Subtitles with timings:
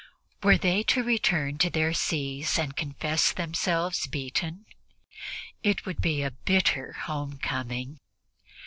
[0.41, 4.65] Were they to return to their sees and confess themselves beaten?
[5.61, 7.99] It would be a bitter homecoming.